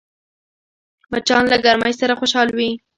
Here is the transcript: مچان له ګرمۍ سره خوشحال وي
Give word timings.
مچان 1.11 1.43
له 1.51 1.57
ګرمۍ 1.65 1.93
سره 2.01 2.13
خوشحال 2.19 2.49
وي 2.57 2.69